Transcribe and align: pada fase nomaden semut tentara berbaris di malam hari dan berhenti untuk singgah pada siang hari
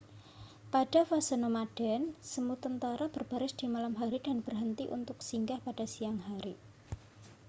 pada 0.73 1.01
fase 1.11 1.35
nomaden 1.43 2.01
semut 2.31 2.57
tentara 2.65 3.05
berbaris 3.15 3.53
di 3.59 3.65
malam 3.73 3.93
hari 4.01 4.17
dan 4.25 4.37
berhenti 4.47 4.85
untuk 4.97 5.17
singgah 5.27 5.59
pada 5.67 5.85
siang 5.93 6.17
hari 6.27 6.55